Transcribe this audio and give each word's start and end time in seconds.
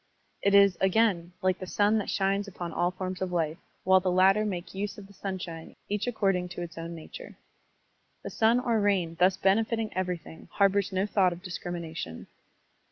It 0.41 0.55
is, 0.55 0.79
again, 0.81 1.31
like 1.43 1.59
the 1.59 1.67
sun 1.67 1.99
that 1.99 2.09
shines 2.09 2.47
upon 2.47 2.73
all 2.73 2.89
forms 2.89 3.21
of 3.21 3.31
life, 3.31 3.59
while 3.83 3.99
the 3.99 4.09
latter 4.09 4.43
make 4.45 4.73
use 4.73 4.97
of 4.97 5.05
the 5.05 5.13
sunshine 5.13 5.75
each 5.89 6.07
according 6.07 6.49
to 6.57 6.63
its 6.63 6.75
own 6.75 6.95
nature. 6.95 7.37
The 8.23 8.31
sun 8.31 8.59
or 8.59 8.79
rain 8.79 9.15
thus 9.19 9.37
benefiting 9.37 9.95
everything 9.95 10.47
harbors 10.53 10.91
no 10.91 11.05
thought 11.05 11.33
of 11.33 11.43
discrimination. 11.43 12.25